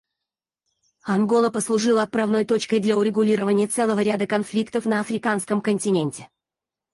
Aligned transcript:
Ангола 1.03 1.51
послужила 1.51 2.01
отправной 2.01 2.43
точкой 2.43 2.79
для 2.79 2.97
урегулирования 2.97 3.67
целого 3.67 3.99
ряда 3.99 4.25
конфликтов 4.25 4.85
на 4.85 4.99
Африканском 4.99 5.61
континенте. 5.61 6.27